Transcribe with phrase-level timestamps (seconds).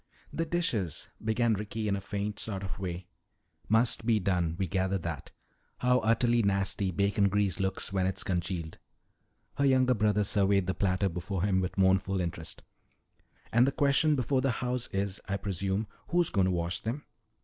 [0.33, 3.05] "The dishes" began Ricky in a faint sort of way.
[3.69, 4.55] "Must be done.
[4.57, 5.29] We gather that.
[5.77, 8.79] How utterly nasty bacon grease looks when it's congealed."
[9.57, 12.63] Her younger brother surveyed the platter before him with mournful interest.
[13.51, 17.05] "And the question before the house is, I presume, who's going to wash them?"